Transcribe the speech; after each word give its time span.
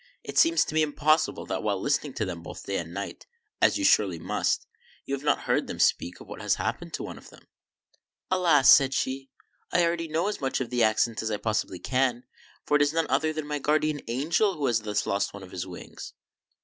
It 0.23 0.39
seems 0.39 0.65
to 0.65 0.73
me 0.73 0.81
impossible 0.81 1.45
that, 1.45 1.61
while 1.61 1.79
listening 1.79 2.13
to 2.15 2.25
them 2.25 2.41
both 2.41 2.65
day 2.65 2.77
and 2.77 2.91
night, 2.91 3.27
as 3.61 3.77
you 3.77 3.85
surely 3.85 4.17
must, 4.17 4.65
you 5.05 5.13
have 5.13 5.23
not 5.23 5.41
heard 5.41 5.67
them 5.67 5.77
speak 5.77 6.19
of 6.19 6.25
what 6.27 6.41
has 6.41 6.55
happened 6.55 6.91
to 6.95 7.03
one 7.03 7.19
of 7.19 7.29
them."" 7.29 7.47
Alas!" 8.31 8.67
said 8.73 8.95
she," 8.95 9.29
I 9.71 9.85
already 9.85 10.07
know 10.07 10.27
as 10.27 10.41
much 10.41 10.59
of 10.59 10.71
the 10.71 10.81
accident 10.81 11.21
as 11.21 11.29
I 11.29 11.37
possibly 11.37 11.77
can; 11.77 12.23
for 12.65 12.77
it 12.77 12.81
is 12.81 12.93
none 12.93 13.05
other 13.11 13.31
than 13.31 13.45
my 13.45 13.59
Guardian 13.59 14.01
Angel 14.07 14.55
who 14.55 14.65
has 14.65 14.79
thus 14.79 15.05
lost 15.05 15.35
one 15.35 15.43
of 15.43 15.51
his 15.51 15.67
wings." 15.67 16.13